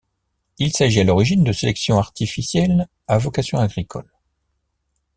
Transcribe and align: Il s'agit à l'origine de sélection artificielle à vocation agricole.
Il 0.57 0.73
s'agit 0.73 1.01
à 1.01 1.03
l'origine 1.03 1.43
de 1.43 1.51
sélection 1.51 1.99
artificielle 1.99 2.87
à 3.07 3.19
vocation 3.19 3.59
agricole. 3.59 4.11